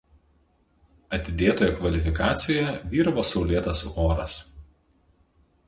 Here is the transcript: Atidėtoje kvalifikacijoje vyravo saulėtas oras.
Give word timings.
Atidėtoje 1.17 1.75
kvalifikacijoje 1.75 2.73
vyravo 2.95 3.27
saulėtas 3.33 3.85
oras. 4.07 4.37